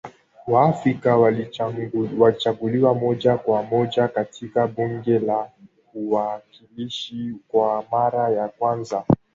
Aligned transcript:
Waafrika 0.47 1.17
walichaguliwa 2.17 2.93
moja 2.95 3.37
kwa 3.37 3.63
moja 3.63 4.07
katika 4.07 4.67
bunge 4.67 5.19
la 5.19 5.49
uwakilishi 5.93 7.35
kwa 7.47 7.85
mara 7.91 8.29
ya 8.29 8.47
kwanza 8.49 9.03